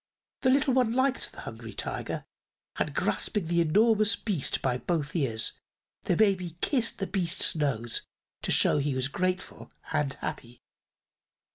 [0.41, 2.25] The little one liked the Hungry Tiger
[2.77, 5.61] and grasping the enormous beast by both ears
[6.05, 8.01] the baby kissed the beast's nose
[8.41, 10.63] to show he was grateful and happy.